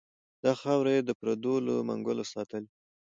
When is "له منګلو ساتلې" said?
1.65-2.69